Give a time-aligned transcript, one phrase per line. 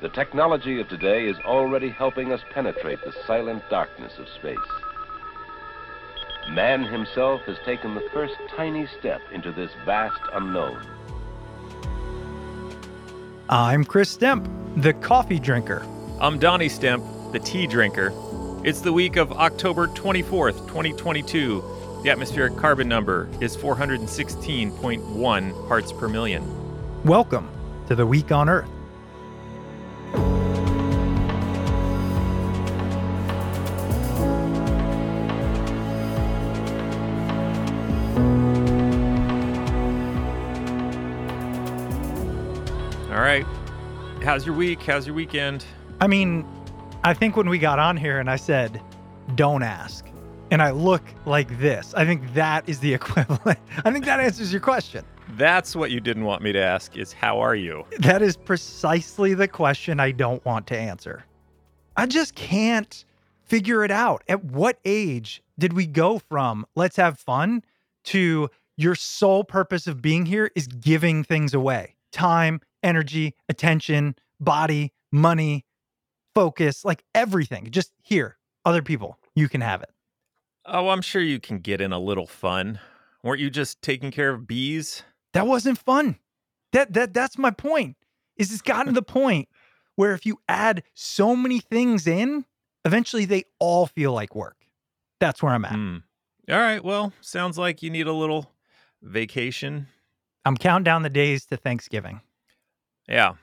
[0.00, 4.56] The technology of today is already helping us penetrate the silent darkness of space.
[6.50, 10.86] Man himself has taken the first tiny step into this vast unknown.
[13.48, 14.48] I'm Chris Stemp,
[14.80, 15.84] the coffee drinker.
[16.20, 18.12] I'm Donnie Stemp, the tea drinker.
[18.64, 22.00] It's the week of October 24th, 2022.
[22.04, 27.04] The atmospheric carbon number is 416.1 parts per million.
[27.04, 27.50] Welcome
[27.88, 28.70] to the Week on Earth.
[44.28, 44.82] How's your week?
[44.82, 45.64] How's your weekend?
[46.02, 46.44] I mean,
[47.02, 48.78] I think when we got on here and I said,
[49.36, 50.04] don't ask,
[50.50, 53.58] and I look like this, I think that is the equivalent.
[53.86, 55.02] I think that answers your question.
[55.38, 57.86] That's what you didn't want me to ask is how are you?
[58.00, 61.24] That is precisely the question I don't want to answer.
[61.96, 63.06] I just can't
[63.44, 64.24] figure it out.
[64.28, 67.64] At what age did we go from let's have fun
[68.04, 74.92] to your sole purpose of being here is giving things away time, energy, attention, body,
[75.12, 75.64] money,
[76.34, 77.68] focus, like everything.
[77.70, 79.90] Just here, other people, you can have it.
[80.66, 82.78] Oh, I'm sure you can get in a little fun.
[83.22, 85.02] Weren't you just taking care of bees?
[85.32, 86.18] That wasn't fun.
[86.72, 87.96] That that that's my point.
[88.36, 89.48] Is it's gotten to the point
[89.96, 92.44] where if you add so many things in,
[92.84, 94.56] eventually they all feel like work.
[95.20, 95.72] That's where I'm at.
[95.72, 95.96] Hmm.
[96.50, 96.82] All right.
[96.82, 98.52] Well, sounds like you need a little
[99.02, 99.88] vacation.
[100.44, 102.20] I'm counting down the days to Thanksgiving.
[103.08, 103.34] Yeah.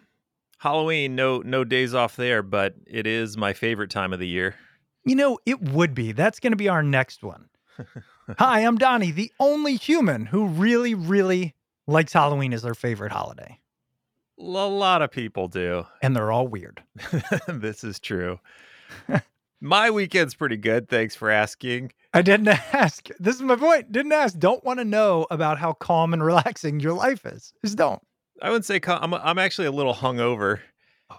[0.59, 4.55] Halloween, no no days off there, but it is my favorite time of the year.
[5.03, 6.11] You know, it would be.
[6.11, 7.49] That's going to be our next one.
[8.39, 11.53] Hi, I'm Donnie, the only human who really, really
[11.85, 13.59] likes Halloween as their favorite holiday.
[14.39, 15.85] A lot of people do.
[16.01, 16.81] And they're all weird.
[17.47, 18.39] this is true.
[19.61, 20.89] my weekend's pretty good.
[20.89, 21.91] Thanks for asking.
[22.13, 23.07] I didn't ask.
[23.19, 23.91] This is my point.
[23.91, 24.37] Didn't ask.
[24.39, 27.53] Don't want to know about how calm and relaxing your life is.
[27.63, 28.01] Just don't.
[28.41, 29.13] I wouldn't say cal- I'm.
[29.13, 30.59] I'm actually a little hungover.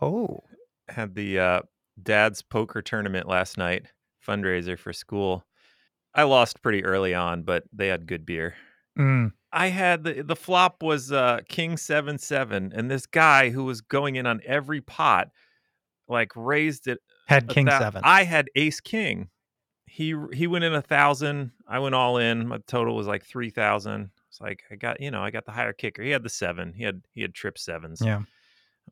[0.02, 0.40] Oh,
[0.88, 1.60] Had the uh,
[2.02, 3.86] dad's poker tournament last night,
[4.26, 5.44] fundraiser for school.
[6.14, 8.54] I lost pretty early on, but they had good beer.
[8.98, 9.32] mm.
[9.52, 13.80] I had the the flop was uh, King seven seven, and this guy who was
[13.80, 15.28] going in on every pot,
[16.08, 16.98] like raised it.
[17.26, 18.02] had King thou- Seven.
[18.04, 19.28] I had Ace King.
[19.86, 21.52] He he went in a thousand.
[21.66, 22.48] I went all in.
[22.48, 24.10] My total was like three thousand.
[24.36, 26.02] It's like I got you know I got the higher kicker.
[26.02, 26.74] He had the seven.
[26.74, 28.02] He had he had trip sevens.
[28.04, 28.22] Yeah.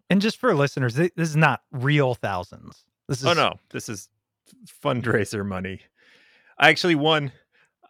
[0.08, 2.84] and just for listeners, this is not real thousands.
[3.08, 4.08] This is Oh no, this is
[4.82, 5.80] fundraiser money.
[6.58, 7.32] I actually won.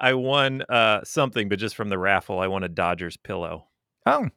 [0.00, 3.66] I won uh, something, but just from the raffle, I won a Dodgers pillow.
[4.04, 4.30] Oh,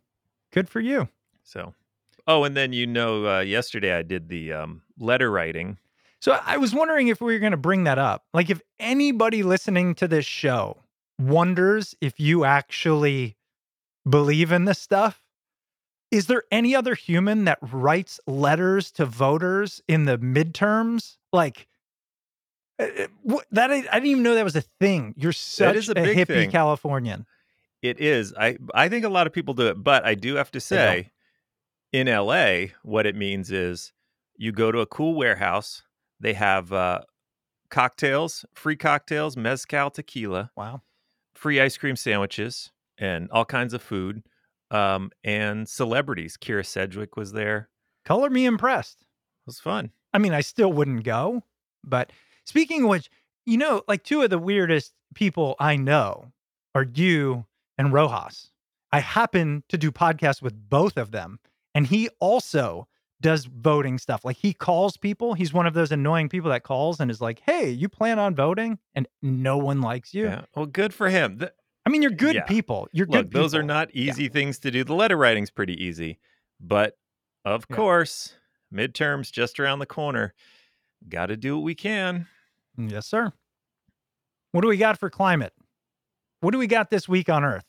[0.53, 1.09] good for you.
[1.43, 1.73] So,
[2.27, 5.79] oh, and then you know, uh, yesterday I did the um, letter writing.
[6.19, 8.25] So I was wondering if we were going to bring that up.
[8.33, 10.83] Like, if anybody listening to this show
[11.19, 13.37] wonders if you actually
[14.07, 15.21] believe in this stuff,
[16.11, 21.17] is there any other human that writes letters to voters in the midterms?
[21.33, 21.67] Like,
[22.79, 22.85] uh,
[23.23, 25.13] what, that I, didn't even know that was a thing.
[25.17, 26.51] You're such is a a, big hippie thing.
[26.51, 27.25] Californian.
[27.81, 28.33] It is.
[28.33, 31.11] I I think a lot of people do it, but I do have to say,
[31.91, 33.93] in LA, what it means is
[34.35, 35.83] you go to a cool warehouse.
[36.19, 37.01] They have uh,
[37.69, 40.51] cocktails, free cocktails, mezcal, tequila.
[40.55, 40.81] Wow.
[41.37, 44.23] Free ice cream sandwiches and all kinds of food
[44.71, 46.35] um, and celebrities.
[46.35, 47.69] Kyra Sedgwick was there.
[48.05, 49.01] Color me impressed.
[49.01, 49.91] It was fun.
[50.13, 51.43] I mean, I still wouldn't go.
[51.83, 52.11] But
[52.43, 53.11] speaking of which,
[53.45, 56.31] you know, like two of the weirdest people I know
[56.73, 57.45] are you
[57.77, 58.51] and Rojas.
[58.91, 61.39] I happen to do podcasts with both of them.
[61.75, 62.87] And he also
[63.21, 64.23] does voting stuff.
[64.23, 65.33] Like he calls people.
[65.33, 68.35] He's one of those annoying people that calls and is like, hey, you plan on
[68.35, 68.77] voting?
[68.95, 70.25] And no one likes you.
[70.25, 70.41] Yeah.
[70.55, 71.39] Well, good for him.
[71.39, 71.51] Th-
[71.85, 72.43] I mean, you're good Yeah.
[72.43, 72.87] people.
[72.91, 74.11] You're Look, good those are not Yeah.
[74.11, 74.83] easy things to do.
[74.83, 76.19] The letter writing's pretty easy,
[76.59, 76.97] but
[77.45, 77.75] of Yeah.
[77.75, 78.35] course,
[78.73, 80.33] midterms just around the corner.
[81.07, 82.27] Got to do what we can.
[82.77, 83.31] Yes, sir.
[84.51, 85.53] What do we got for climate?
[86.41, 87.65] What do we got this week on Earth?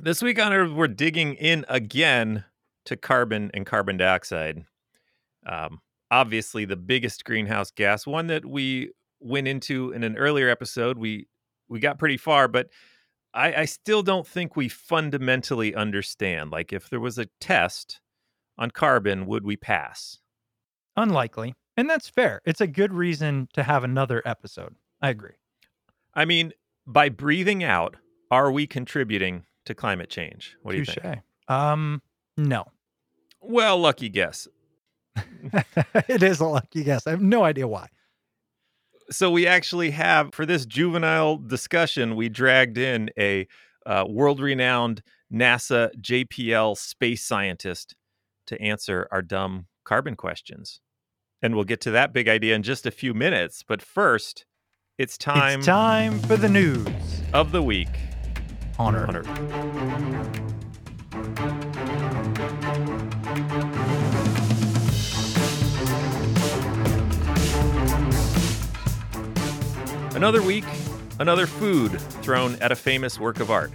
[0.00, 2.44] This week on Earth, we're digging in again
[2.86, 4.64] to carbon and carbon dioxide.
[5.46, 5.80] Um,
[6.10, 8.90] obviously, the biggest greenhouse gas, one that we
[9.20, 10.98] went into in an earlier episode.
[10.98, 11.28] We
[11.68, 12.68] we got pretty far, but
[13.34, 16.50] I, I still don't think we fundamentally understand.
[16.50, 18.00] Like, if there was a test
[18.58, 20.18] on carbon, would we pass?
[20.96, 21.54] Unlikely.
[21.76, 22.42] And that's fair.
[22.44, 24.74] It's a good reason to have another episode.
[25.00, 25.32] I agree.
[26.14, 26.52] I mean,
[26.86, 27.96] by breathing out,
[28.30, 30.56] are we contributing to climate change?
[30.62, 31.20] What do you think?
[31.48, 32.02] Um,
[32.36, 32.64] no.
[33.40, 34.48] Well, lucky guess.
[36.08, 37.06] it is a lucky guess.
[37.06, 37.88] I have no idea why.
[39.10, 43.46] So we actually have for this juvenile discussion, we dragged in a
[43.84, 45.02] uh, world-renowned
[45.32, 47.94] NASA JPL space scientist
[48.46, 50.80] to answer our dumb carbon questions.
[51.42, 53.64] And we'll get to that big idea in just a few minutes.
[53.66, 54.46] But first,
[54.98, 56.86] it's time, It's time for the news
[57.32, 57.88] of the week
[58.78, 60.11] on Earth.
[70.22, 70.64] Another week,
[71.18, 73.72] another food thrown at a famous work of art.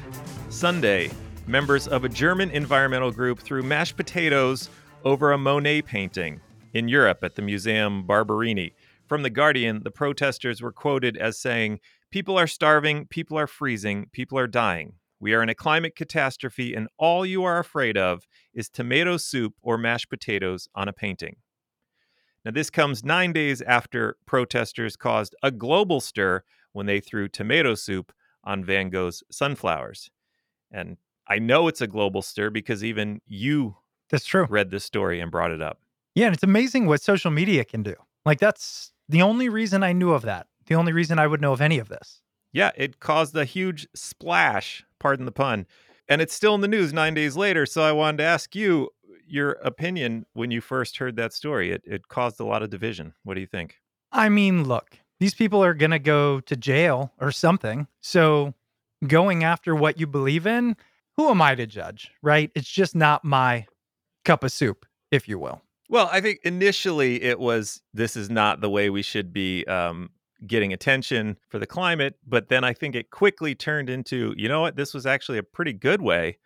[0.49, 1.11] Sunday,
[1.45, 4.69] members of a German environmental group threw mashed potatoes
[5.03, 6.39] over a Monet painting
[6.73, 8.73] in Europe at the Museum Barberini.
[9.07, 14.07] From The Guardian, the protesters were quoted as saying, People are starving, people are freezing,
[14.13, 14.94] people are dying.
[15.19, 19.55] We are in a climate catastrophe, and all you are afraid of is tomato soup
[19.61, 21.35] or mashed potatoes on a painting.
[22.47, 27.75] Now, this comes nine days after protesters caused a global stir when they threw tomato
[27.75, 30.09] soup on Van Gogh's sunflowers.
[30.71, 30.95] And
[31.27, 33.75] I know it's a global stir because even you
[34.09, 34.47] That's true.
[34.49, 35.81] read this story and brought it up.
[36.15, 37.95] Yeah, and it's amazing what social media can do.
[38.25, 40.47] Like that's the only reason I knew of that.
[40.67, 42.21] The only reason I would know of any of this.
[42.53, 45.67] Yeah, it caused a huge splash, pardon the pun.
[46.07, 47.65] And it's still in the news nine days later.
[47.65, 48.91] So I wanted to ask you
[49.27, 51.71] your opinion when you first heard that story.
[51.71, 53.13] It, it caused a lot of division.
[53.24, 53.75] What do you think?
[54.12, 57.88] I mean, look, these people are going to go to jail or something.
[58.00, 58.53] So
[59.06, 60.75] going after what you believe in,
[61.18, 62.51] who am I to judge, right?
[62.56, 63.65] It's just not my
[64.24, 65.62] cup of soup, if you will.
[65.89, 70.09] Well, I think initially it was this is not the way we should be um,
[70.45, 72.15] getting attention for the climate.
[72.25, 75.44] But then I think it quickly turned into, you know what, this was actually a
[75.44, 76.38] pretty good way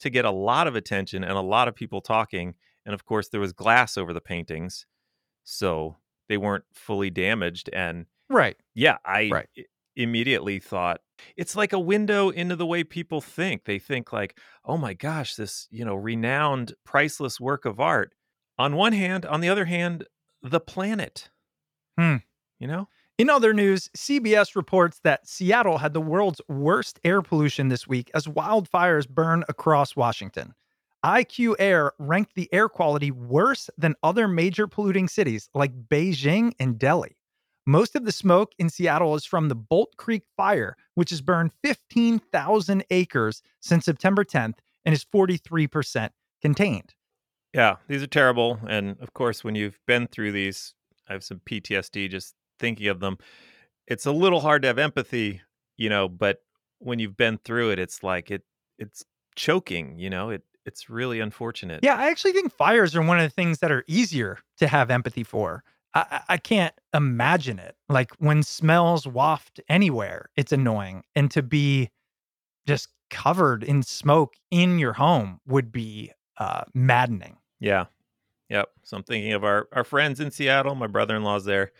[0.00, 2.54] to get a lot of attention and a lot of people talking.
[2.84, 4.86] And of course, there was glass over the paintings.
[5.44, 5.96] So
[6.28, 7.70] they weren't fully damaged.
[7.72, 8.56] And Right.
[8.74, 9.48] yeah, I Right.
[9.94, 11.00] immediately thought
[11.36, 13.64] it's like a window into the way people think.
[13.64, 18.12] They think like, "Oh my gosh, this, you know, renowned priceless work of art."
[18.58, 20.06] On one hand, on the other hand,
[20.42, 21.30] the planet.
[21.98, 22.16] Hmm.
[22.58, 22.88] You know?
[23.18, 28.10] In other news, CBS reports that Seattle had the world's worst air pollution this week
[28.12, 30.52] as wildfires burn across Washington.
[31.02, 36.78] IQ Air ranked the air quality worse than other major polluting cities like Beijing and
[36.78, 37.16] Delhi.
[37.64, 41.52] Most of the smoke in Seattle is from the Bolt Creek fire, which has burned
[41.64, 46.10] 15,000 acres since September 10th and is 43%
[46.42, 46.94] contained.
[47.54, 50.74] Yeah, these are terrible and of course when you've been through these,
[51.08, 53.18] I have some PTSD just thinking of them.
[53.86, 55.40] It's a little hard to have empathy,
[55.76, 56.42] you know, but
[56.78, 58.42] when you've been through it, it's like it
[58.78, 59.04] it's
[59.36, 60.30] choking, you know?
[60.30, 61.80] It it's really unfortunate.
[61.82, 64.90] Yeah, I actually think fires are one of the things that are easier to have
[64.90, 65.62] empathy for.
[65.94, 67.76] I, I- can't imagine it.
[67.88, 71.04] Like when smells waft anywhere, it's annoying.
[71.14, 71.90] And to be
[72.66, 77.36] just covered in smoke in your home would be uh, maddening.
[77.60, 77.86] Yeah.
[78.50, 78.68] Yep.
[78.82, 80.74] So I'm thinking of our, our friends in Seattle.
[80.74, 81.72] My brother in law's there.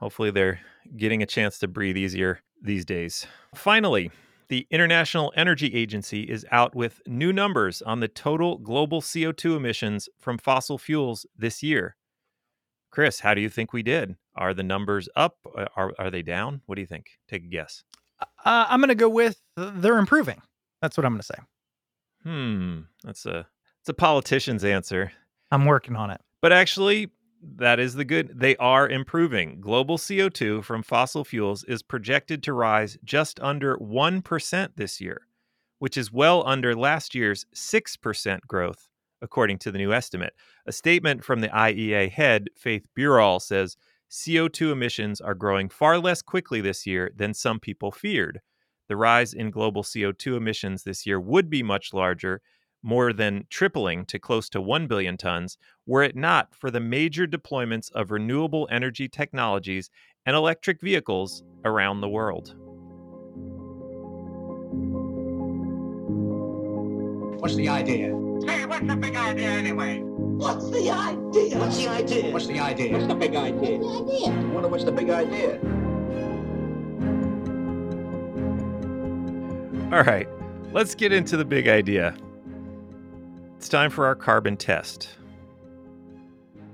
[0.00, 0.60] Hopefully they're
[0.96, 3.26] getting a chance to breathe easier these days.
[3.54, 4.10] Finally,
[4.48, 10.08] the International Energy Agency is out with new numbers on the total global CO2 emissions
[10.18, 11.96] from fossil fuels this year.
[12.90, 14.16] Chris, how do you think we did?
[14.34, 15.36] Are the numbers up?
[15.76, 16.62] Are, are they down?
[16.66, 17.18] What do you think?
[17.28, 17.84] Take a guess.
[18.20, 20.42] Uh, I'm going to go with they're improving.
[20.82, 21.38] That's what I'm going to say.
[22.24, 22.80] Hmm.
[23.04, 23.46] That's a
[23.80, 25.12] it's a politician's answer.
[25.50, 26.20] I'm working on it.
[26.42, 27.10] But actually,
[27.42, 28.38] that is the good.
[28.38, 29.60] They are improving.
[29.60, 35.22] Global CO2 from fossil fuels is projected to rise just under 1% this year,
[35.78, 38.88] which is well under last year's 6% growth,
[39.22, 40.34] according to the new estimate.
[40.66, 43.76] A statement from the IEA head, Fatih Birol, says
[44.10, 48.40] CO2 emissions are growing far less quickly this year than some people feared.
[48.88, 52.42] The rise in global CO2 emissions this year would be much larger,
[52.82, 57.26] more than tripling to close to 1 billion tons, were it not for the major
[57.26, 59.90] deployments of renewable energy technologies
[60.26, 62.54] and electric vehicles around the world.
[67.40, 68.08] What's the idea?
[68.46, 70.00] Hey, what's the big idea anyway?
[70.00, 71.58] What's the idea?
[71.58, 72.32] What's the idea?
[72.32, 72.92] What's the idea?
[72.92, 73.78] What's the big idea?
[73.78, 74.28] the idea?
[74.28, 75.58] I wonder what's the big idea?
[79.92, 80.28] All right,
[80.72, 82.14] let's get into the big idea.
[83.60, 85.10] It's time for our carbon test.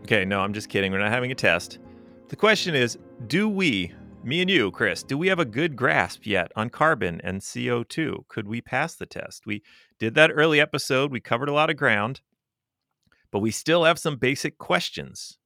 [0.05, 0.93] Okay, no, I'm just kidding.
[0.93, 1.81] We're not having a test.
[2.29, 6.27] The question is Do we, me and you, Chris, do we have a good grasp
[6.27, 8.29] yet on carbon and CO2?
[8.29, 9.47] Could we pass the test?
[9.47, 9.65] We
[9.99, 12.21] did that early episode, we covered a lot of ground.
[13.33, 15.39] but we still have some basic questions.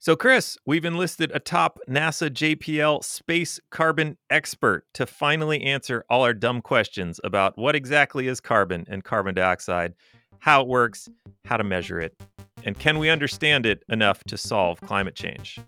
[0.00, 6.24] So, Chris, we've enlisted a top NASA JPL space carbon expert to finally answer all
[6.24, 9.94] our dumb questions about what exactly is carbon and carbon dioxide,
[10.42, 11.08] how it works,
[11.44, 12.20] how to measure it,
[12.64, 15.60] and can we understand it enough to solve climate change?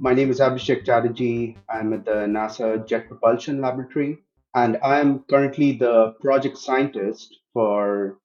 [0.00, 1.56] My name is Abhishek Chatterjee.
[1.70, 4.18] I'm at the NASA Jet Propulsion Laboratory,
[4.56, 8.18] and I'm currently the project scientist for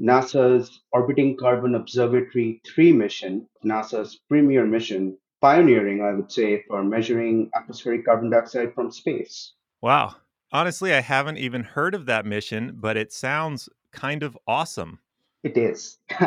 [0.00, 7.50] NASA's Orbiting Carbon Observatory 3 mission, NASA's premier mission, pioneering, I would say, for measuring
[7.54, 9.52] atmospheric carbon dioxide from space.
[9.80, 10.16] Wow.
[10.50, 14.98] Honestly, I haven't even heard of that mission, but it sounds kind of awesome.
[15.42, 15.98] It is.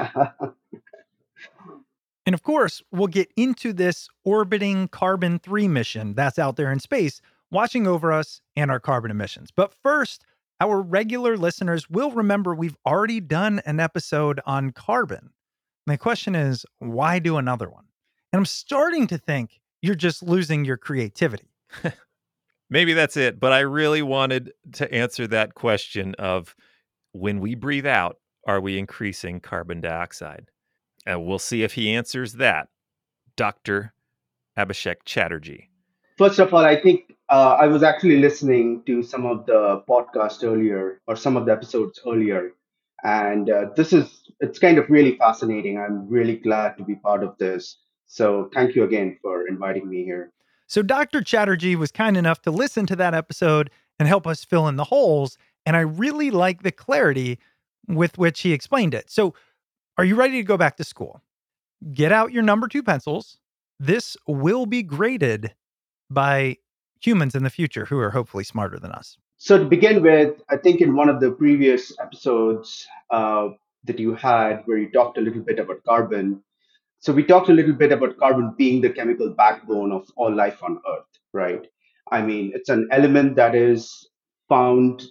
[2.25, 6.79] And of course, we'll get into this orbiting carbon 3 mission that's out there in
[6.79, 9.51] space, watching over us and our carbon emissions.
[9.51, 10.25] But first,
[10.59, 15.29] our regular listeners will remember we've already done an episode on carbon.
[15.87, 17.85] And the question is, why do another one?
[18.33, 21.51] And I'm starting to think you're just losing your creativity.
[22.71, 26.55] Maybe that's it, but I really wanted to answer that question of
[27.15, 30.51] when we breathe out, are we increasing carbon dioxide?
[31.05, 32.67] And we'll see if he answers that.
[33.35, 33.93] Dr.
[34.57, 35.69] Abhishek Chatterjee.
[36.17, 40.43] First of all, I think uh, I was actually listening to some of the podcast
[40.43, 42.51] earlier or some of the episodes earlier.
[43.03, 45.77] And uh, this is, it's kind of really fascinating.
[45.77, 47.77] I'm really glad to be part of this.
[48.07, 50.31] So thank you again for inviting me here.
[50.67, 51.21] So, Dr.
[51.21, 53.69] Chatterjee was kind enough to listen to that episode
[53.99, 55.37] and help us fill in the holes.
[55.65, 57.39] And I really like the clarity
[57.87, 59.09] with which he explained it.
[59.09, 59.33] So,
[59.97, 61.21] are you ready to go back to school?
[61.93, 63.37] Get out your number two pencils.
[63.79, 65.53] This will be graded
[66.09, 66.57] by
[67.01, 69.17] humans in the future who are hopefully smarter than us.
[69.37, 73.49] So, to begin with, I think in one of the previous episodes uh,
[73.83, 76.41] that you had, where you talked a little bit about carbon,
[76.99, 80.63] so we talked a little bit about carbon being the chemical backbone of all life
[80.63, 81.67] on Earth, right?
[82.11, 84.09] I mean, it's an element that is
[84.49, 85.03] found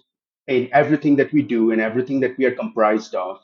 [0.47, 3.39] in everything that we do and everything that we are comprised of.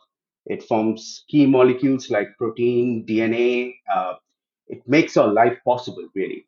[0.46, 3.76] It forms key molecules like protein, DNA.
[3.92, 4.16] Uh,
[4.68, 6.48] it makes our life possible, really.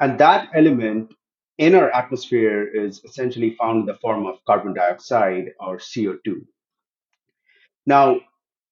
[0.00, 1.12] And that element
[1.58, 6.44] in our atmosphere is essentially found in the form of carbon dioxide or CO2.
[7.86, 8.20] Now,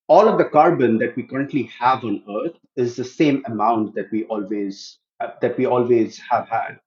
[0.09, 4.11] all of the carbon that we currently have on Earth is the same amount that
[4.11, 6.81] we always uh, that we always have had.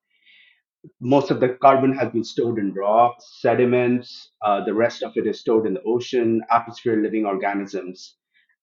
[0.99, 4.31] Most of the carbon has been stored in rocks, sediments.
[4.41, 8.15] Uh, the rest of it is stored in the ocean, atmosphere, living organisms,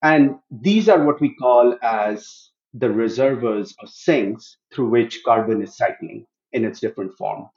[0.03, 5.77] and these are what we call as the reservoirs or sinks through which carbon is
[5.77, 7.47] cycling in its different form.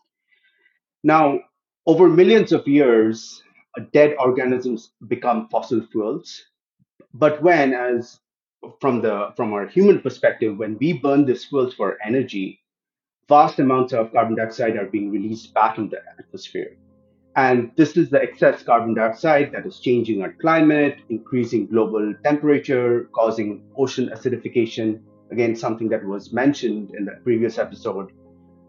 [1.02, 1.40] Now,
[1.86, 3.42] over millions of years,
[3.92, 6.42] dead organisms become fossil fuels.
[7.14, 8.20] But when, as
[8.80, 12.60] from the from our human perspective, when we burn these fuels for energy,
[13.28, 16.76] vast amounts of carbon dioxide are being released back into the atmosphere.
[17.34, 23.10] And this is the excess carbon dioxide that is changing our climate, increasing global temperature,
[23.14, 28.12] causing ocean acidification, again, something that was mentioned in the previous episode,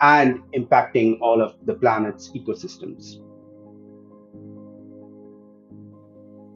[0.01, 3.21] and impacting all of the planet's ecosystems.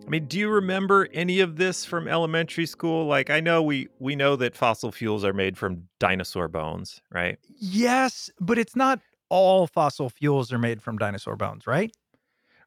[0.06, 3.06] I mean, do you remember any of this from elementary school?
[3.06, 7.38] Like I know we we know that fossil fuels are made from dinosaur bones, right?
[7.60, 11.96] Yes, but it's not all fossil fuels are made from dinosaur bones, right?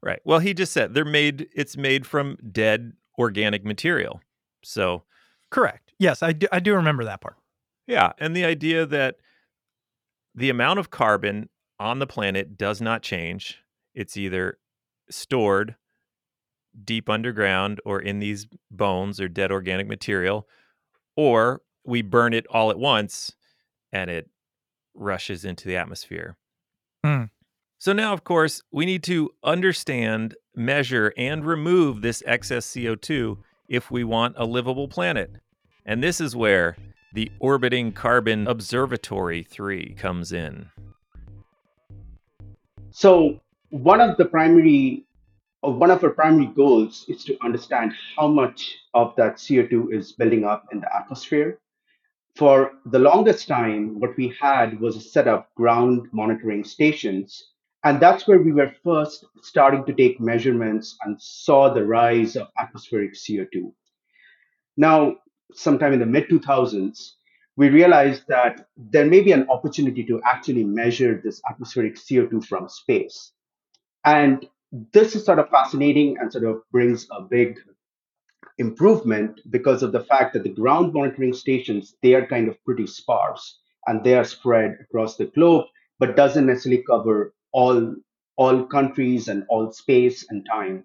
[0.03, 0.21] Right.
[0.25, 4.21] Well, he just said they're made it's made from dead organic material.
[4.63, 5.03] So,
[5.51, 5.93] correct.
[5.99, 7.37] Yes, I do, I do remember that part.
[7.87, 9.17] Yeah, and the idea that
[10.35, 11.49] the amount of carbon
[11.79, 13.59] on the planet does not change.
[13.95, 14.59] It's either
[15.11, 15.77] stored
[16.83, 20.49] deep underground or in these bones or dead organic material,
[21.17, 23.33] or we burn it all at once
[23.93, 24.29] and it
[24.95, 26.37] rushes into the atmosphere.
[27.05, 27.31] Mm.
[27.79, 33.37] So now, of course, we need to understand, measure, and remove this excess CO2
[33.69, 35.33] if we want a livable planet.
[35.85, 36.77] And this is where
[37.13, 40.71] the Orbiting Carbon Observatory 3 comes in.
[42.91, 43.41] So,
[43.71, 45.05] one of the primary
[45.65, 50.13] Uh, one of our primary goals is to understand how much of that CO2 is
[50.13, 51.59] building up in the atmosphere.
[52.37, 57.53] For the longest time, what we had was a set of ground monitoring stations.
[57.85, 62.49] And that's where we were first starting to take measurements and saw the rise of
[62.59, 63.73] atmospheric CO2.
[64.77, 65.17] Now,
[65.53, 67.13] sometime in the mid 2000s,
[67.57, 72.69] we realized that there may be an opportunity to actually measure this atmospheric CO2 from
[72.69, 73.33] space.
[74.05, 74.47] And
[74.93, 77.59] this is sort of fascinating and sort of brings a big
[78.59, 82.87] improvement because of the fact that the ground monitoring stations they are kind of pretty
[82.87, 85.67] sparse and they are spread across the globe
[85.99, 87.95] but doesn't necessarily cover all
[88.37, 90.85] all countries and all space and time.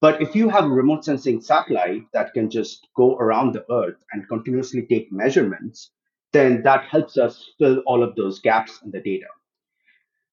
[0.00, 4.02] But if you have a remote sensing satellite that can just go around the earth
[4.12, 5.90] and continuously take measurements
[6.32, 9.26] then that helps us fill all of those gaps in the data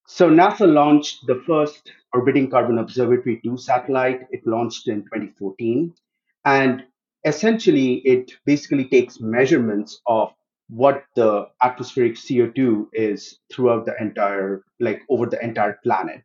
[0.08, 4.22] so NASA launched the first orbiting carbon observatory 2 satellite.
[4.32, 5.94] It launched in 2014.
[6.46, 6.86] And
[7.26, 10.34] essentially, it basically takes measurements of
[10.70, 16.22] what the atmospheric CO2 is throughout the entire, like over the entire planet.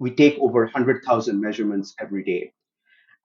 [0.00, 2.52] We take over 100,000 measurements every day.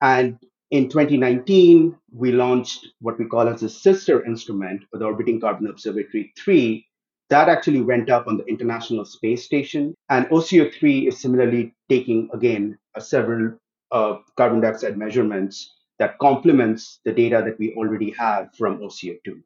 [0.02, 0.38] And
[0.70, 6.32] in 2019, we launched what we call as a sister instrument the Orbiting Carbon Observatory
[6.38, 6.86] 3,
[7.30, 9.94] that actually went up on the International Space Station.
[10.08, 13.56] And OCO 3 is similarly taking, again, several
[13.92, 19.40] uh, carbon dioxide measurements that complements the data that we already have from OCO 2.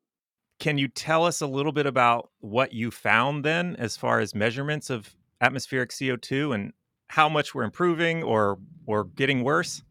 [0.60, 4.34] Can you tell us a little bit about what you found then as far as
[4.34, 6.72] measurements of atmospheric CO2 and
[7.08, 9.82] how much we're improving or or getting worse?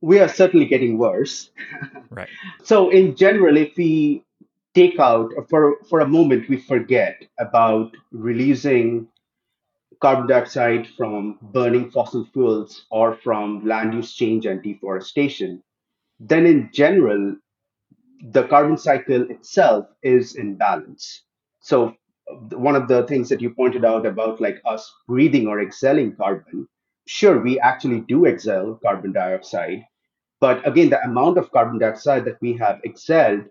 [0.00, 1.50] We are certainly getting worse.
[2.10, 2.28] right.
[2.64, 4.24] So in general, if we
[4.74, 9.08] take out for for a moment we forget about releasing
[10.00, 15.62] carbon dioxide from burning fossil fuels or from land use change and deforestation.
[16.20, 17.36] Then in general
[18.32, 21.22] the carbon cycle itself is in balance.
[21.60, 21.94] So
[22.50, 26.66] one of the things that you pointed out about like us breathing or exhaling carbon
[27.06, 29.84] sure we actually do exhale carbon dioxide
[30.40, 33.44] but again the amount of carbon dioxide that we have exhaled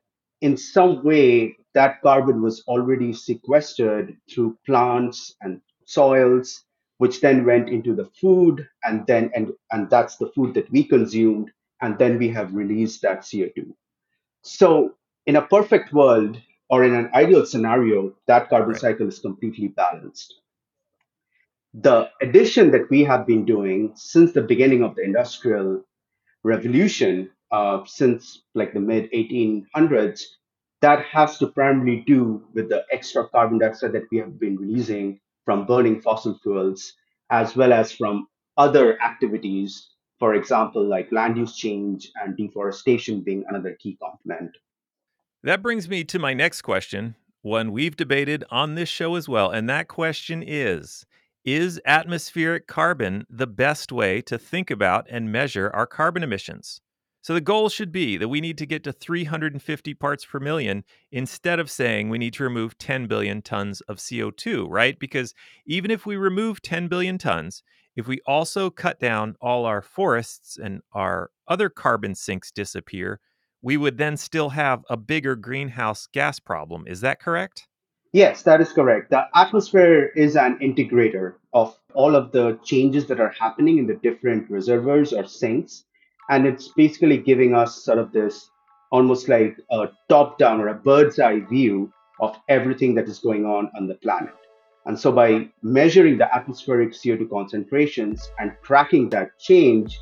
[0.43, 6.65] in some way that carbon was already sequestered through plants and soils
[6.99, 10.83] which then went into the food and then and, and that's the food that we
[10.83, 13.73] consumed and then we have released that co2
[14.43, 14.95] so
[15.27, 18.81] in a perfect world or in an ideal scenario that carbon Right.
[18.85, 20.35] cycle is completely balanced
[21.73, 25.83] the addition that we have been doing since the beginning of the industrial
[26.43, 30.21] revolution uh, since like the mid 1800s
[30.81, 35.19] that has to primarily do with the extra carbon dioxide that we have been releasing
[35.45, 36.93] from burning fossil fuels
[37.29, 43.43] as well as from other activities for example like land use change and deforestation being
[43.47, 44.51] another key component
[45.43, 49.51] That brings me to my next question, one we've debated on this show as well.
[49.51, 51.05] And that question is
[51.45, 56.81] Is atmospheric carbon the best way to think about and measure our carbon emissions?
[57.23, 60.83] So the goal should be that we need to get to 350 parts per million
[61.09, 64.99] instead of saying we need to remove 10 billion tons of CO2, right?
[64.99, 65.33] Because
[65.65, 67.63] even if we remove 10 billion tons,
[67.95, 73.21] if we also cut down all our forests and our other carbon sinks disappear,
[73.61, 76.83] we would then still have a bigger greenhouse gas problem.
[76.87, 77.69] Is that correct?
[78.11, 79.11] Yes, that is correct.
[79.11, 83.95] The atmosphere is an integrator of all of the changes that are happening in the
[83.95, 85.85] different reservoirs or sinks.
[86.29, 88.49] And it's basically giving us sort of this
[88.91, 93.45] almost like a top down or a bird's eye view of everything that is going
[93.45, 94.33] on on the planet.
[94.85, 99.99] And so by measuring the atmospheric CO2 concentrations and tracking that change,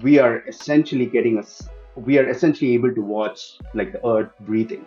[0.00, 4.86] we are essentially getting us we are essentially able to watch like the earth breathing.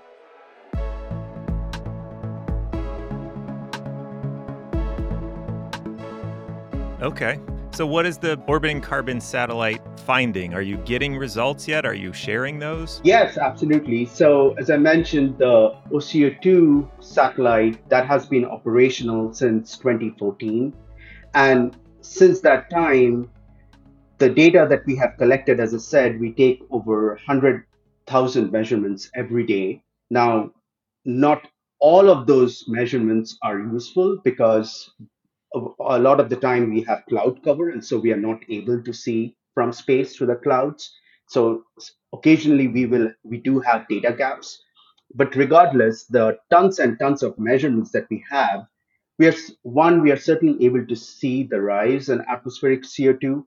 [7.02, 7.40] Okay.
[7.76, 10.54] So, what is the orbiting carbon satellite finding?
[10.54, 11.86] Are you getting results yet?
[11.86, 13.02] Are you sharing those?
[13.04, 14.06] Yes, absolutely.
[14.06, 20.74] So, as I mentioned, the OCO2 satellite that has been operational since 2014.
[21.34, 23.30] And since that time,
[24.20, 29.46] the data that we have collected, as I said, we take over 100,000 measurements every
[29.46, 29.84] day.
[30.10, 30.52] Now,
[31.04, 31.46] not
[31.80, 34.94] all of those measurements are useful because
[35.80, 38.82] a lot of the time we have cloud cover, and so we are not able
[38.84, 40.92] to see from space through the clouds.
[41.28, 41.64] So
[42.14, 44.62] occasionally we will we do have data gaps,
[45.14, 48.68] but regardless, the tons and tons of measurements that we have,
[49.18, 53.46] we are one we are certainly able to see the rise in atmospheric CO2.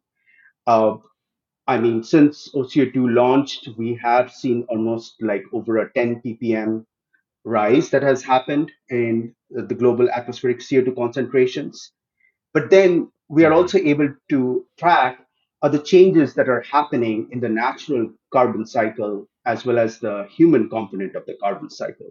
[0.67, 0.97] Uh,
[1.67, 6.87] I mean, since OCO2 launched, we have seen almost like over a 10 ppm
[7.45, 11.93] rise that has happened in the global atmospheric CO2 concentrations.
[12.55, 15.21] But then we are also able to track
[15.63, 20.69] other changes that are happening in the natural carbon cycle as well as the human
[20.69, 22.11] component of the carbon cycle.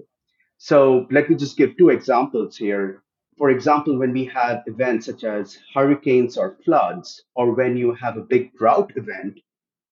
[0.57, 3.03] So let me just give two examples here.
[3.37, 8.17] For example, when we have events such as hurricanes or floods, or when you have
[8.17, 9.39] a big drought event,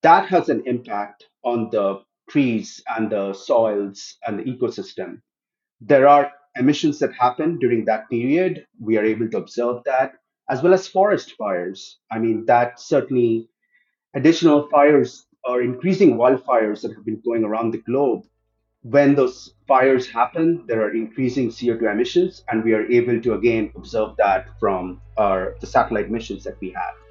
[0.02, 5.22] that has an impact on the trees and the soils and the ecosystem.
[5.80, 8.66] There are emissions that happen during that period.
[8.80, 10.14] We are able to observe that,
[10.50, 12.00] as well as forest fires.
[12.12, 13.50] I mean, that certainly
[14.14, 18.24] additional fires or increasing wildfires that have been going around the globe.
[18.82, 23.72] When those fires happen, there are increasing CO2 emissions, and we are able to again
[23.76, 27.05] observe that from our the satellite missions that we have.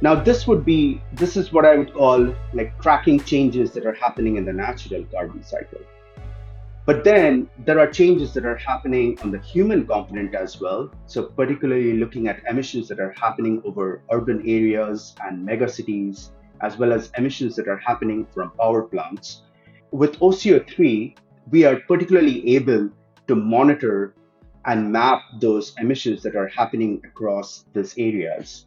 [0.00, 3.94] Now, this would be, this is what I would call like tracking changes that are
[3.94, 5.80] happening in the natural carbon cycle.
[6.86, 10.90] But then there are changes that are happening on the human component as well.
[11.06, 16.30] So, particularly looking at emissions that are happening over urban areas and megacities,
[16.62, 19.42] as well as emissions that are happening from power plants.
[19.90, 21.16] With OCO3,
[21.50, 22.88] we are particularly able
[23.26, 24.14] to monitor
[24.64, 28.64] and map those emissions that are happening across these areas.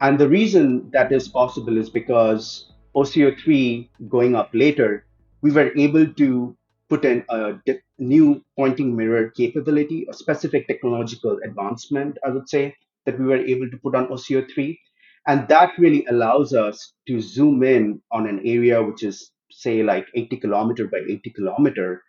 [0.00, 5.06] And the reason that is possible is because OCO3 going up later,
[5.42, 6.56] we were able to
[6.88, 7.54] put in a
[7.98, 12.74] new pointing mirror capability, a specific technological advancement, I would say,
[13.06, 14.78] that we were able to put on OCO3.
[15.26, 20.06] And that really allows us to zoom in on an area which is, say, like
[20.14, 22.02] 80 kilometer by 80 kilometer,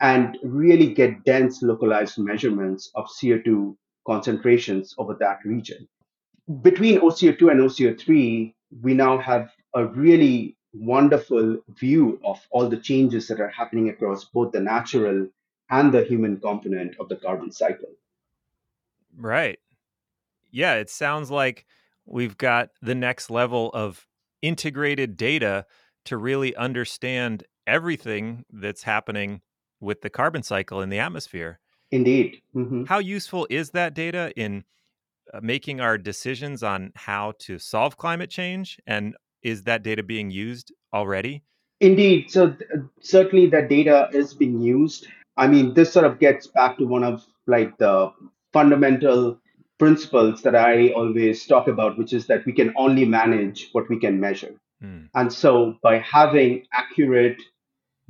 [0.00, 3.76] and really get dense localized measurements of CO2
[4.06, 5.88] concentrations over that region
[6.62, 13.28] between OCO2 and OCO3, we now have a really wonderful view of all the changes
[13.28, 15.28] that are happening across both the natural
[15.70, 17.88] and the human component of the carbon cycle.
[19.16, 19.58] Right.
[20.50, 21.66] Yeah, it sounds like
[22.06, 24.06] we've got the next level of
[24.42, 25.66] integrated data
[26.06, 29.42] to really understand everything that's happening
[29.80, 31.60] with the carbon cycle in the atmosphere.
[31.92, 32.42] Indeed.
[32.54, 32.84] Mm-hmm.
[32.84, 34.64] How useful is that data in
[35.42, 38.78] making our decisions on how to solve climate change?
[38.86, 41.42] And is that data being used already?
[41.80, 42.30] Indeed.
[42.30, 45.06] So, th- certainly that data is being used.
[45.36, 48.12] I mean, this sort of gets back to one of like the
[48.52, 49.38] fundamental
[49.78, 53.98] principles that I always talk about, which is that we can only manage what we
[53.98, 54.54] can measure.
[54.80, 55.04] Hmm.
[55.14, 57.40] And so, by having accurate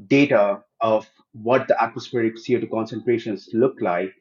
[0.07, 4.13] data of what the atmospheric CO2 concentrations look like,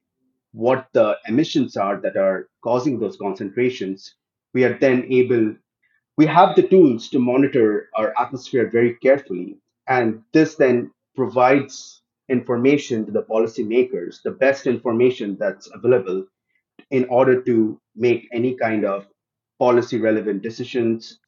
[0.51, 4.15] what the emissions are that are causing those concentrations,
[4.53, 5.55] we are then able,
[6.17, 9.57] we have the tools to monitor our atmosphere very carefully.
[9.87, 16.25] And this then provides information to the policymakers, the best information that's available
[16.91, 19.07] in order to make any kind of
[19.59, 21.19] policy relevant decisions.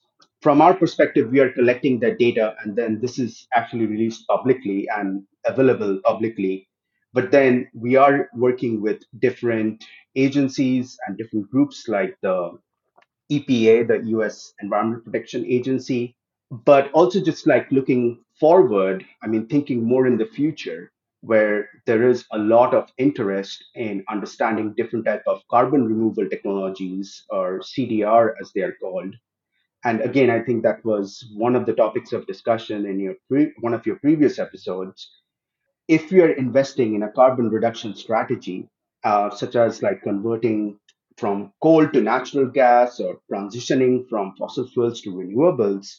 [0.42, 4.88] From our perspective, we are collecting that data, and then this is actually released publicly
[4.96, 6.68] and available publicly
[7.14, 12.58] but then we are working with different agencies and different groups like the
[13.30, 16.16] EPA, the US Environmental Protection Agency,
[16.52, 22.08] but also just like looking forward, I mean, thinking more in the future, where there
[22.08, 28.34] is a lot of interest in understanding different type of carbon removal technologies or CDR
[28.42, 29.16] as they are called.
[29.84, 33.54] And again, I think that was one of the topics of discussion in your pre-
[33.62, 35.21] one of your previous episodes
[35.92, 38.70] if we are investing in a carbon reduction strategy,
[39.04, 40.80] uh, such as like converting
[41.18, 45.98] from coal to natural gas or transitioning from fossil fuels to renewables,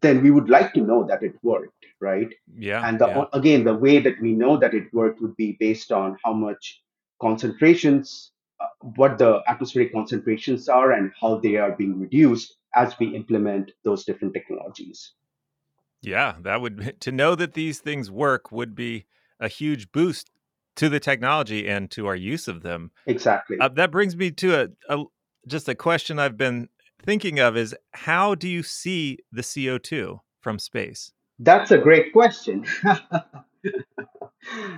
[0.00, 2.34] then we would like to know that it worked, right?
[2.52, 2.86] Yeah.
[2.86, 3.24] And the, yeah.
[3.32, 6.82] again, the way that we know that it worked would be based on how much
[7.22, 13.14] concentrations, uh, what the atmospheric concentrations are, and how they are being reduced as we
[13.14, 15.12] implement those different technologies.
[16.02, 19.06] Yeah, that would to know that these things work would be
[19.40, 20.30] a huge boost
[20.76, 22.90] to the technology and to our use of them.
[23.06, 23.58] Exactly.
[23.60, 25.04] Uh, that brings me to a, a
[25.46, 26.68] just a question I've been
[27.02, 31.12] thinking of is how do you see the CO2 from space?
[31.38, 32.66] That's a great question.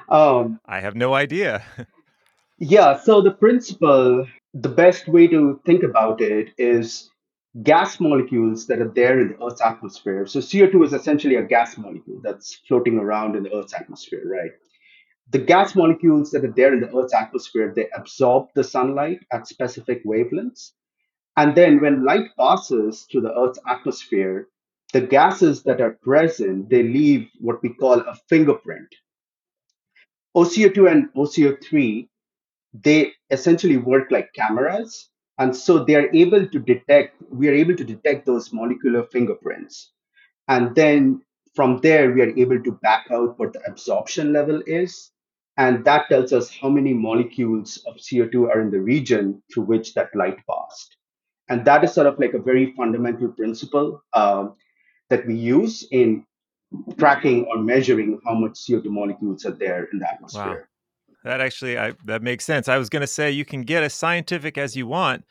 [0.08, 1.62] um, I have no idea.
[2.58, 7.10] yeah, so the principle, the best way to think about it is
[7.62, 10.26] gas molecules that are there in the Earth's atmosphere.
[10.26, 14.52] So CO2 is essentially a gas molecule that's floating around in the Earth's atmosphere, right?
[15.30, 19.48] The gas molecules that are there in the Earth's atmosphere, they absorb the sunlight at
[19.48, 20.70] specific wavelengths.
[21.36, 24.48] And then when light passes through the Earth's atmosphere,
[24.92, 28.88] the gases that are present, they leave what we call a fingerprint.
[30.36, 32.08] OCO2 and OCO3,
[32.74, 37.74] they essentially work like cameras and so they are able to detect, we are able
[37.74, 39.90] to detect those molecular fingerprints.
[40.48, 41.22] And then
[41.54, 45.10] from there, we are able to back out what the absorption level is.
[45.56, 49.94] And that tells us how many molecules of CO2 are in the region through which
[49.94, 50.96] that light passed.
[51.48, 54.56] And that is sort of like a very fundamental principle um,
[55.08, 56.26] that we use in
[56.98, 60.44] tracking or measuring how much CO2 molecules are there in the atmosphere.
[60.44, 60.69] Wow.
[61.24, 62.68] That actually I, that makes sense.
[62.68, 65.24] I was going to say you can get as scientific as you want,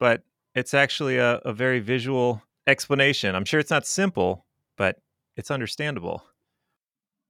[0.00, 0.22] but
[0.54, 3.34] it's actually a, a very visual explanation.
[3.34, 4.98] I'm sure it's not simple, but
[5.36, 6.24] it's understandable.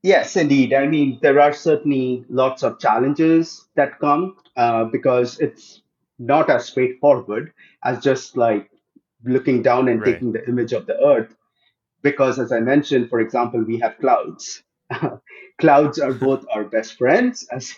[0.02, 0.74] Yes, indeed.
[0.74, 5.80] I mean, there are certainly lots of challenges that come uh, because it's
[6.18, 7.52] not as straightforward
[7.84, 8.70] as just like
[9.24, 10.12] looking down and Right.
[10.12, 11.34] taking the image of the Earth.
[12.02, 14.62] Because, as I mentioned, for example, we have clouds.
[15.58, 17.72] clouds are both our best friends as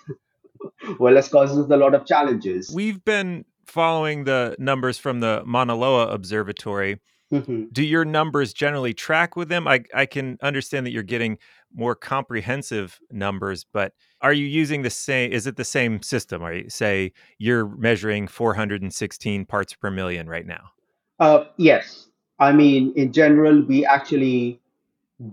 [0.99, 2.71] well as causes a lot of challenges.
[2.75, 7.01] We've been following the numbers from the Mauna Loa Observatory.
[7.33, 7.73] Mhm.
[7.73, 9.67] Do your numbers generally track with them?
[9.67, 11.39] I, I can understand that you're getting
[11.75, 15.33] more comprehensive numbers, but are you using the same?
[15.33, 16.43] Is it the same system?
[16.43, 20.71] Are you say you're measuring 416 parts per million right now?
[21.19, 22.09] Uh, yes.
[22.39, 24.61] I mean, in general, we actually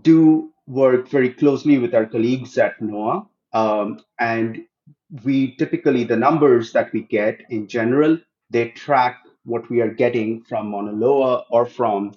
[0.02, 3.28] do work very closely with our colleagues at NOAA.
[3.54, 4.64] Um, and
[5.22, 8.18] we typically, the numbers that we get in general,
[8.50, 12.14] they track what we are getting from Mauna Loa or from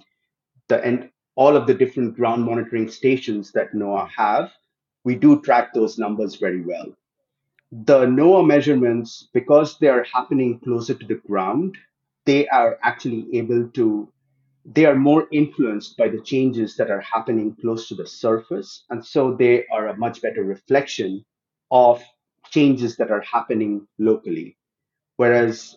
[0.68, 4.52] the and all of the different ground monitoring stations that NOAA have.
[5.04, 6.86] We do track those numbers very well.
[7.70, 11.76] The NOAA measurements, because they are happening closer to the ground,
[12.24, 14.08] they are actually able to
[14.68, 19.04] they are more influenced by the changes that are happening close to the surface and
[19.04, 21.24] so they are a much better reflection
[21.70, 22.02] of
[22.50, 24.56] changes that are happening locally
[25.16, 25.76] whereas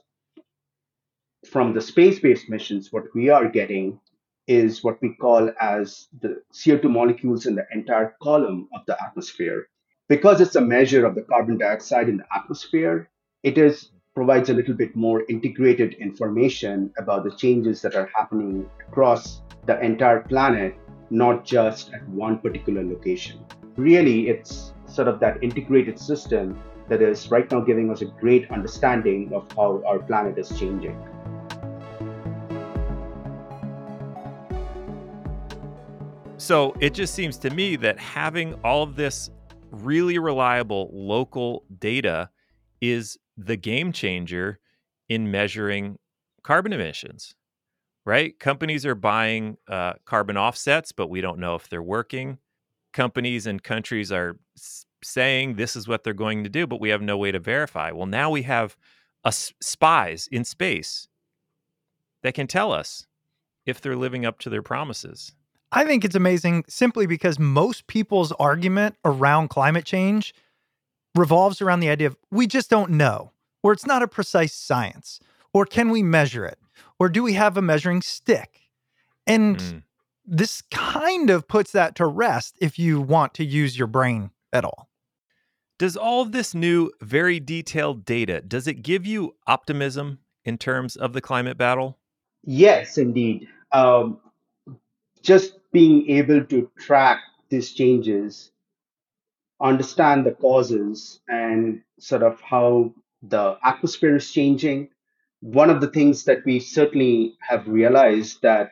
[1.49, 3.99] from the space-based missions what we are getting
[4.47, 9.67] is what we call as the co2 molecules in the entire column of the atmosphere
[10.07, 13.09] because it's a measure of the carbon dioxide in the atmosphere
[13.43, 18.69] it is provides a little bit more integrated information about the changes that are happening
[18.85, 20.75] across the entire planet,
[21.09, 23.39] not just at one particular location.
[23.77, 28.49] Really, it's sort of that integrated system that is right now giving us a great
[28.51, 30.97] understanding of how our planet is changing.
[36.37, 39.29] So it just seems to me that having all of this
[39.71, 42.29] really reliable local data
[42.81, 44.59] is the game changer
[45.09, 45.99] in measuring
[46.41, 47.35] carbon emissions,
[48.05, 48.39] right?
[48.39, 52.39] Companies are buying uh, carbon offsets, but we don't know if they're working.
[52.93, 54.39] Companies and countries are
[55.03, 57.91] saying this is what they're going to do, but we have no way to verify.
[57.91, 58.75] Well, now we have
[59.23, 61.07] a s- spies in space
[62.21, 63.05] that can tell us
[63.65, 65.33] if they're living up to their promises.
[65.71, 70.33] I think it's amazing simply because most people's argument around climate change
[71.15, 73.31] revolves around the idea of we just don't know,
[73.63, 75.19] or it's not a precise science,
[75.53, 76.57] or can we measure it,
[76.97, 78.61] or do we have a measuring stick?
[79.27, 79.83] And Mm.
[80.25, 84.65] this kind of puts that to rest if you want to use your brain at
[84.65, 84.89] all.
[85.77, 90.95] Does all of this new, very detailed data does it give you optimism in terms
[90.95, 91.97] of the climate battle?
[92.43, 93.47] Yes, indeed.
[93.71, 94.19] Um,
[95.21, 98.51] just being able to track these changes,
[99.61, 104.89] understand the causes, and sort of how the atmosphere is changing.
[105.41, 108.71] One of the things that we certainly have realized that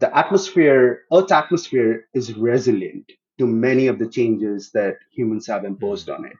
[0.00, 6.06] the atmosphere, Earth's atmosphere, is resilient to many of the changes that humans have imposed
[6.06, 6.14] hmm.
[6.14, 6.38] on it.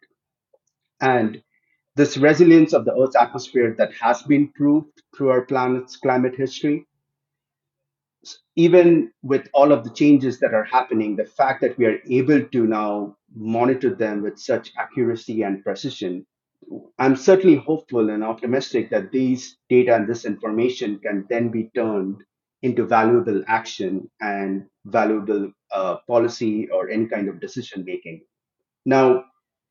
[1.00, 1.42] And
[1.94, 6.86] this resilience of the Earth's atmosphere that has been proved through our planet's climate history
[8.56, 12.42] even with all of the changes that are happening, the fact that we are able
[12.42, 16.26] to now monitor them with such accuracy and precision,
[16.98, 22.24] I'm certainly hopeful and optimistic that these data and this information can then be turned
[22.62, 28.22] into valuable action and valuable uh, policy or any kind of decision making.
[28.84, 29.24] Now,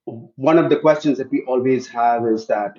[0.06, 2.78] one of the questions that we always have is that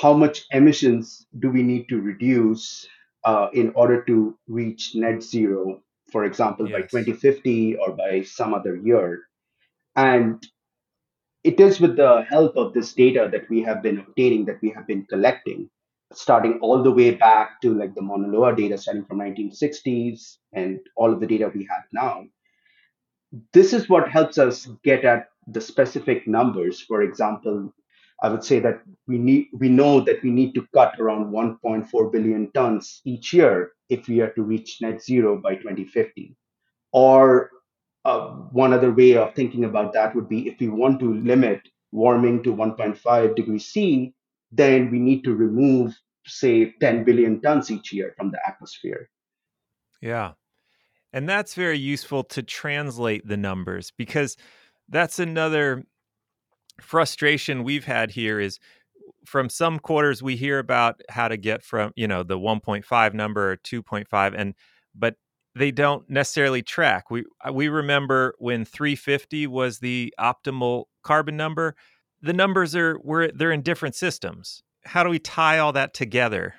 [0.00, 2.86] how much emissions do we need to reduce
[3.24, 8.76] uh, in order to reach net zero, for example, by 2050 or by some other
[8.76, 9.22] year.
[9.94, 10.46] And
[11.44, 14.70] it is with the help of this data that we have been obtaining, that we
[14.70, 15.70] have been collecting,
[16.16, 20.80] starting all the way back to like the Mauna Loa data starting from 1960s and
[20.96, 22.24] all of the data we have now.
[23.52, 26.80] This is what helps us get at the specific numbers.
[26.80, 27.72] For example,
[28.22, 32.12] I would say that we need we know that we need to cut around 1.4
[32.12, 36.34] billion tons each year if we are to reach net zero by 2050.
[36.92, 37.50] Or
[38.06, 41.60] uh, one other way of thinking about that would be if we want to limit
[41.92, 44.14] warming to 1.5 degrees C,
[44.52, 45.94] then we need to remove,
[46.30, 49.08] say, 10 billion tons each year from the atmosphere.
[50.00, 50.32] Yeah.
[51.12, 54.36] And that's very useful to translate the numbers because
[54.88, 55.84] that's another
[56.80, 58.58] frustration we've had here is
[59.24, 63.52] from some quarters we hear about how to get from, you know, the 1.5 number
[63.52, 64.54] or 2.5 and
[64.94, 65.16] but
[65.54, 67.10] they don't necessarily track.
[67.10, 71.74] We we remember when 350 was the optimal carbon number.
[72.20, 74.62] The numbers are were they're in different systems.
[74.86, 76.54] How do we tie all that together?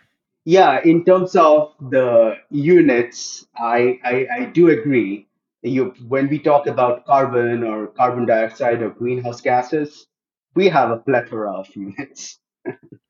[0.46, 5.28] Yeah, in terms of the units, I, I, I do agree.
[5.62, 10.08] You, when we talk about carbon or carbon dioxide or greenhouse gases,
[10.56, 12.40] we have a plethora of units.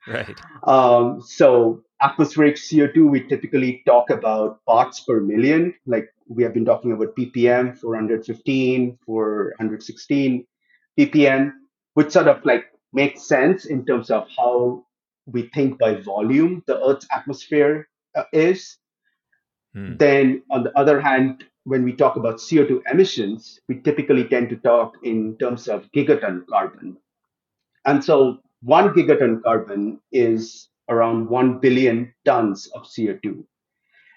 [0.07, 0.39] Right.
[0.63, 5.73] Um, so atmospheric CO2, we typically talk about parts per million.
[5.85, 10.45] Like we have been talking about ppm, 415, 416
[10.99, 11.51] ppm,
[11.93, 14.85] which sort of like makes sense in terms of how
[15.27, 18.77] we think by volume the Earth's atmosphere uh, is.
[19.73, 19.97] Hmm.
[19.97, 24.55] Then on the other hand, when we talk about CO2 emissions, we typically tend to
[24.57, 26.97] talk in terms of gigaton carbon.
[27.85, 33.43] And so one gigaton carbon is around 1 billion tons of CO2.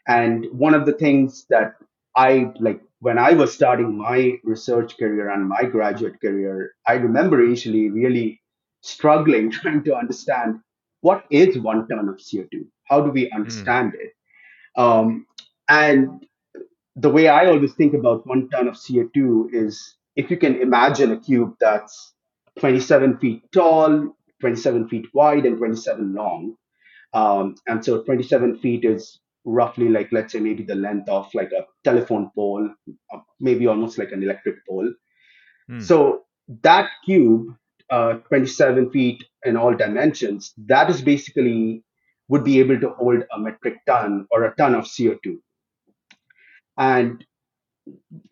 [0.06, 1.74] And one of the things that
[2.16, 7.42] I like when I was starting my research career and my graduate career, I remember
[7.42, 8.40] initially really
[8.82, 10.60] struggling trying to understand
[11.00, 12.66] what is one ton of CO2?
[12.84, 13.34] How do we Hmm.
[13.34, 14.12] understand it?
[14.76, 15.26] Um,
[15.68, 16.26] and
[16.96, 21.12] the way I always think about one ton of CO2 is if you can imagine
[21.12, 22.14] a cube that's
[22.58, 26.56] 27 feet tall, 27 feet wide, and 27 long.
[27.14, 31.52] Um, and so 27 feet is roughly like, let's say, maybe the length of like
[31.52, 32.68] a telephone pole,
[33.12, 34.92] uh, maybe almost like an electric pole.
[35.68, 35.80] Hmm.
[35.80, 36.24] So
[36.62, 37.46] that cube,
[37.90, 41.82] uh, 27 feet in all dimensions, that is basically
[42.28, 45.38] would be able to hold a metric ton or a ton of CO2.
[46.78, 47.24] And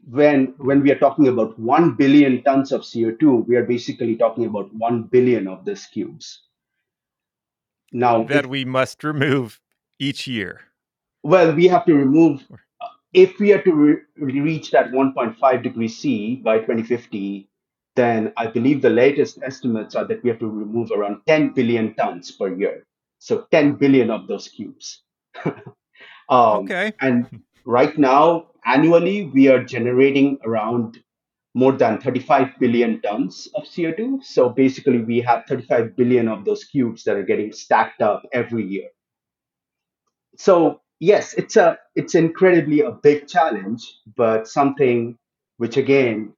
[0.08, 4.46] when when we are talking about 1 billion tons of CO2, we are basically talking
[4.46, 6.42] about 1 billion of these cubes.
[7.92, 9.60] Now, That if, we must remove
[9.98, 10.60] each year.
[11.22, 12.44] well, we have to remove,
[13.12, 17.47] if we are to re- reach that 1.5 degree C by 2050,
[17.98, 21.94] then I believe the latest estimates are that we have to remove around 10 billion
[21.94, 22.87] tons per year.
[23.18, 25.02] So 10 billion of those cubes.
[26.30, 26.92] um, Okay.
[27.00, 27.28] and
[27.64, 31.02] right now, annually, we are generating around
[31.54, 34.20] more than 35 billion tons of CO2.
[34.22, 38.64] So basically, we have 35 billion of those cubes that are getting stacked up every
[38.66, 38.88] year.
[40.37, 43.82] So yes, it's a it's incredibly a big challenge,
[44.16, 45.18] but something
[45.58, 46.34] which again,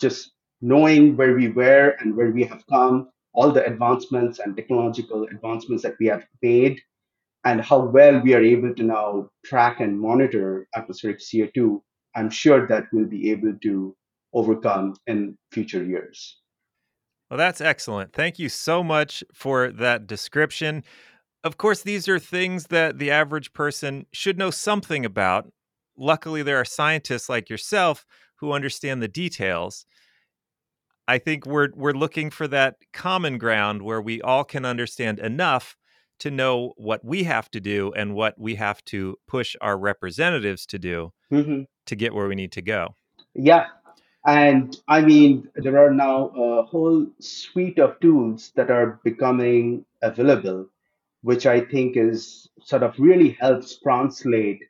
[0.00, 0.32] just
[0.64, 5.82] knowing where we were and where we have come, all the advancements and technological advancements
[5.82, 6.80] that we have made,
[7.44, 11.82] and how well we are able to now track and monitor atmospheric CO2,
[12.16, 13.94] I'm sure that we'll be able to
[14.32, 16.40] overcome in future years.
[17.28, 18.14] Well, that's excellent.
[18.14, 20.82] Thank you so much for that description.
[21.42, 25.52] Of course, these are things that the average person should know something about.
[25.98, 29.84] Luckily, there are scientists like yourself who understand the details.
[31.06, 35.76] I think we're we're looking for that common ground where we all can understand enough
[36.20, 40.64] to know what we have to do and what we have to push our representatives
[40.66, 41.66] to do Mhm.
[41.86, 42.96] to get where we need to go.
[43.34, 43.66] Yeah.
[44.26, 50.68] And I mean, there are now a whole suite of tools that are becoming available,
[51.22, 54.62] which I think is sort of really helps translate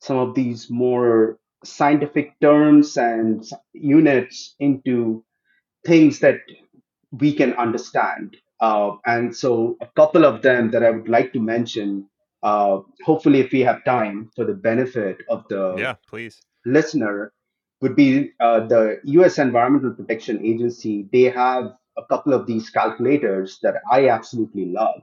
[0.00, 5.24] some of these more scientific terms and units into
[5.84, 6.40] things that
[7.12, 8.36] we can understand.
[8.60, 12.06] Uh, and so, a couple of them that I would like to mention,
[12.42, 16.40] uh, hopefully, if we have time for the benefit of the Yeah, please.
[16.66, 17.32] listener
[17.80, 21.08] would be uh, the US Environmental Protection Agency.
[21.10, 25.02] They have a couple of these calculators that I absolutely love.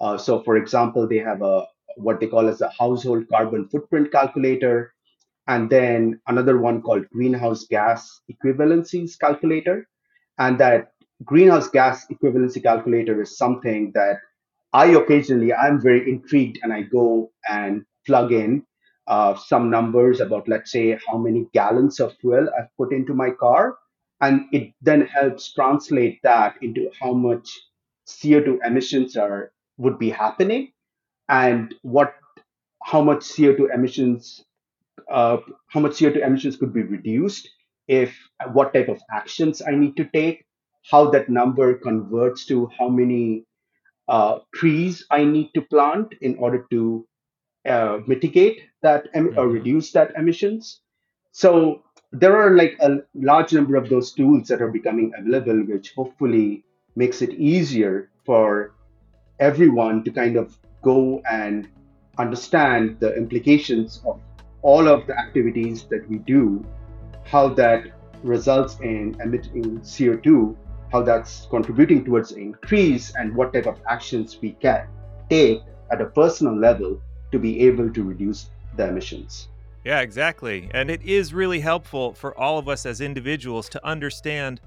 [0.00, 1.66] Uh, so, for example, they have a
[1.96, 4.94] what they call as a household carbon footprint calculator,
[5.48, 9.88] and then another one called greenhouse gas equivalencies calculator.
[10.38, 10.92] And that
[11.24, 14.18] greenhouse gas equivalency calculator is something that
[14.72, 18.64] I occasionally I'm very intrigued and I go and plug in
[19.06, 23.30] uh, some numbers about let's say how many gallons of fuel I've put into my
[23.30, 23.76] car,
[24.20, 27.48] and it then helps translate that into how much
[28.06, 30.72] CO2 emissions are would be happening
[31.28, 32.14] and what
[32.82, 34.44] how much CO2 emissions
[35.10, 37.48] uh, how much CO2 emissions could be reduced
[38.00, 38.16] if
[38.58, 40.44] what type of actions I need to take
[40.90, 43.44] how that number converts to how many
[44.08, 47.06] uh, trees I need to plant in order to
[47.74, 49.52] uh, mitigate that em- or Mhm.
[49.58, 50.80] reduce that emissions.
[51.42, 51.52] So
[52.22, 56.64] there are like a large number of those tools that are becoming available, which hopefully
[56.96, 58.74] makes it easier for
[59.38, 61.68] everyone to kind of go and
[62.18, 64.20] understand the implications of
[64.62, 66.64] all of the activities that we do,
[67.24, 67.84] how that
[68.22, 70.56] results in emitting CO2,
[70.92, 74.86] how that's contributing towards increase, and what type of actions we can
[75.28, 77.00] take at a personal level
[77.30, 79.48] to be able to reduce the emissions.
[79.84, 80.70] Yeah, exactly.
[80.72, 84.60] And it is really helpful for all of us as individuals to understand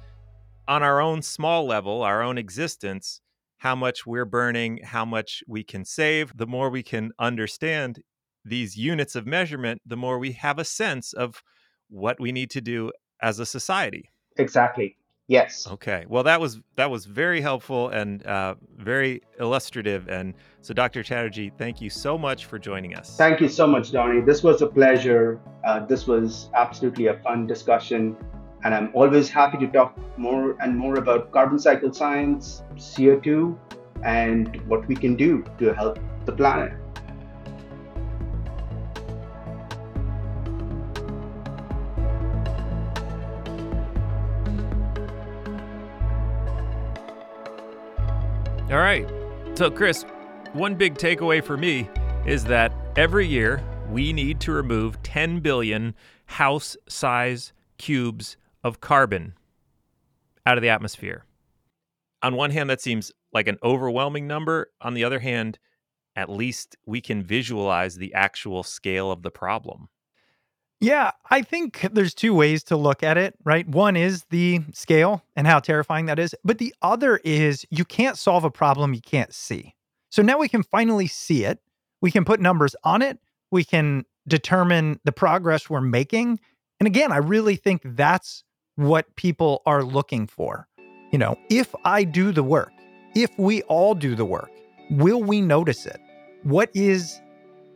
[0.68, 3.22] on our own small level, our own existence,
[3.60, 6.36] how much we're burning, how much we can save.
[6.36, 8.02] The more we can understand
[8.44, 11.42] these units of measurement, the more we have a sense of
[11.90, 14.10] what we need to do as a society.
[14.38, 14.98] Exactly.
[15.28, 15.68] Yes.
[15.72, 16.06] Okay.
[16.08, 20.08] Well, that was that was very helpful and uh, very illustrative.
[20.08, 21.02] And so, Dr.
[21.02, 23.18] Chatterjee, thank you so much for joining us.
[23.18, 24.22] Thank you so much, Donnie.
[24.22, 25.40] This was a pleasure.
[25.66, 28.16] Uh, this was absolutely a fun discussion.
[28.64, 33.58] And I'm always happy to talk more and more about carbon cycle science, CO2,
[34.04, 36.74] and what we can do to help the planet.
[49.56, 50.04] So, Chris,
[50.52, 51.90] one big takeaway for me
[52.26, 55.96] is that every year we need to remove 10 billion
[56.26, 58.36] house size cubes
[58.66, 59.34] of carbon
[60.46, 61.24] out of the atmosphere.
[62.22, 64.72] On one hand, that seems like an overwhelming number.
[64.82, 65.58] On the other hand,
[66.18, 69.88] at least we can visualize the actual scale of the problem.
[70.86, 73.68] Yeah, I think there's two ways to look at it, right?
[73.68, 78.20] One is the scale and how terrifying that is, but the other is you can't
[78.20, 79.74] solve a problem you can't see.
[80.12, 81.58] So now we can finally see it.
[82.02, 83.18] We can put numbers on it.
[83.50, 86.40] We can determine the progress we're making.
[86.80, 88.44] And again, I really think that's
[88.76, 90.68] what people are looking for.
[91.12, 92.72] You know, if I do the work,
[93.16, 94.52] if we all do the work,
[94.92, 96.00] will we notice it?
[96.44, 97.20] What is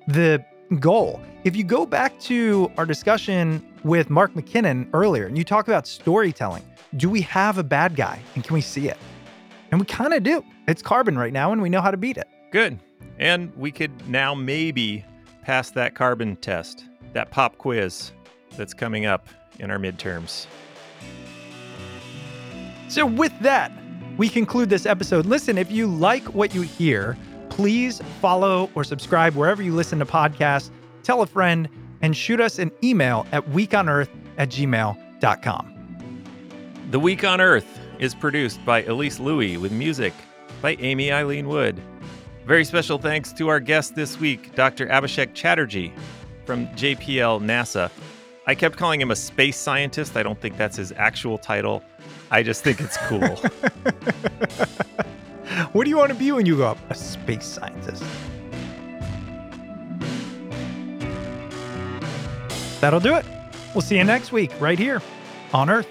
[0.07, 0.45] the
[0.78, 1.22] goal.
[1.44, 5.88] If you go back to our discussion with Mark McKinnon earlier and you talk about
[5.88, 6.64] storytelling,
[6.98, 8.98] do we have a bad guy and can we see it?
[9.72, 10.44] And we kind of do.
[10.68, 12.28] It's carbon right now and we know how to beat it.
[12.52, 12.80] Good.
[13.18, 15.06] And we could now maybe
[15.44, 18.12] pass that carbon test, that pop quiz
[18.58, 19.28] that's coming up
[19.60, 20.48] in our midterms.
[22.88, 23.72] So, with that,
[24.18, 25.26] we conclude this episode.
[25.26, 27.16] Listen, if you like what you hear,
[27.60, 30.70] please follow or subscribe wherever you listen to podcasts,
[31.03, 31.68] tell a friend,
[32.01, 34.07] and shoot us an email at weekonearth
[34.38, 35.76] at gmail.com.
[36.89, 40.14] The Week on Earth is produced by Elise Louie with music
[40.62, 41.82] by Amy Eileen Wood.
[42.45, 44.88] Very special thanks to our guest this week, Dr.
[44.88, 45.91] Abhishek Chatterjee
[46.45, 47.91] from JPL NASA.
[48.47, 50.16] I kept calling him a space scientist.
[50.16, 51.84] I don't think that's his actual title.
[52.32, 53.38] I just think it's cool.
[55.74, 56.78] What do you want to be when you grow up?
[56.89, 58.03] A space scientist.
[62.82, 63.26] That'll do it.
[63.74, 65.01] We'll see you next week, right here
[65.53, 65.88] on Earth.